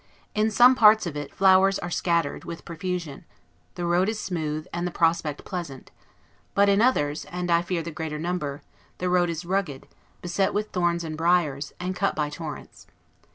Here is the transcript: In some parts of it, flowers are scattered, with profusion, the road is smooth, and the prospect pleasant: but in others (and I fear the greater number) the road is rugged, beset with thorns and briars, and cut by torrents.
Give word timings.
In 0.33 0.49
some 0.49 0.73
parts 0.73 1.05
of 1.05 1.15
it, 1.15 1.31
flowers 1.31 1.77
are 1.77 1.91
scattered, 1.91 2.43
with 2.43 2.65
profusion, 2.65 3.23
the 3.75 3.85
road 3.85 4.09
is 4.09 4.19
smooth, 4.19 4.65
and 4.73 4.87
the 4.87 4.89
prospect 4.89 5.45
pleasant: 5.45 5.91
but 6.55 6.67
in 6.67 6.81
others 6.81 7.25
(and 7.25 7.51
I 7.51 7.61
fear 7.61 7.83
the 7.83 7.91
greater 7.91 8.17
number) 8.17 8.63
the 8.97 9.09
road 9.11 9.29
is 9.29 9.45
rugged, 9.45 9.87
beset 10.23 10.55
with 10.55 10.71
thorns 10.71 11.03
and 11.03 11.15
briars, 11.15 11.71
and 11.79 11.95
cut 11.95 12.15
by 12.15 12.31
torrents. 12.31 12.87